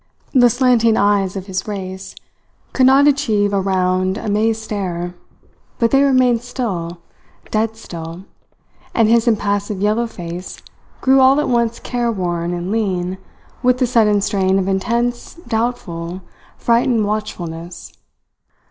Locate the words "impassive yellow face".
9.27-10.57